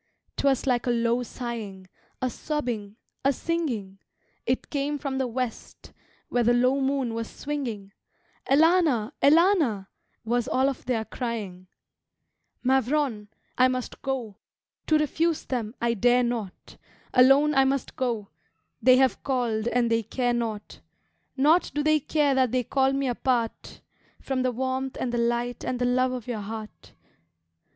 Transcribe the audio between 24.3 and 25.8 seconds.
the warmth and the light and